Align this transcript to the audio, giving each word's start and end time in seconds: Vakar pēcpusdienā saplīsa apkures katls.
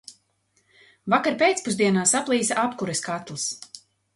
Vakar 1.13 1.37
pēcpusdienā 1.43 2.07
saplīsa 2.13 2.59
apkures 2.65 3.07
katls. 3.11 3.49